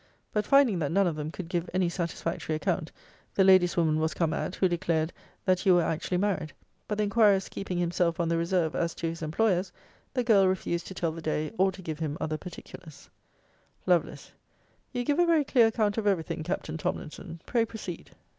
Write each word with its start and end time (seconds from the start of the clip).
*] 0.17 0.33
'But 0.33 0.47
finding 0.47 0.79
that 0.79 0.91
none 0.91 1.05
of 1.05 1.15
them 1.15 1.29
could 1.29 1.47
give 1.47 1.69
any 1.75 1.87
satisfactory 1.87 2.55
account, 2.55 2.91
the 3.35 3.43
lady's 3.43 3.77
woman 3.77 3.99
was 3.99 4.15
come 4.15 4.33
at, 4.33 4.55
who 4.55 4.67
declared, 4.67 5.13
that 5.45 5.63
you 5.63 5.75
were 5.75 5.83
actually 5.83 6.17
married. 6.17 6.53
But 6.87 6.97
the 6.97 7.03
inquirist 7.05 7.51
keeping 7.51 7.77
himself 7.77 8.19
on 8.19 8.27
the 8.27 8.35
reserve 8.35 8.75
as 8.75 8.95
to 8.95 9.09
his 9.09 9.21
employers, 9.21 9.71
the 10.15 10.23
girl 10.23 10.47
refused 10.47 10.87
to 10.87 10.95
tell 10.95 11.11
the 11.11 11.21
day, 11.21 11.51
or 11.55 11.71
to 11.71 11.83
give 11.83 11.99
him 11.99 12.17
other 12.19 12.39
particulars.' 12.39 12.83
* 12.85 12.89
See 12.89 12.99
Vol. 13.85 13.93
IV. 13.97 14.05
Letter 14.05 14.07
L. 14.09 14.11
Lovel. 14.13 14.23
You 14.91 15.03
give 15.05 15.19
a 15.19 15.25
very 15.27 15.43
clear 15.43 15.67
account 15.67 15.99
of 15.99 16.07
every 16.07 16.23
thing, 16.23 16.41
Captain 16.41 16.77
Tomlinson. 16.77 17.39
Pray 17.45 17.63
proceed. 17.63 18.09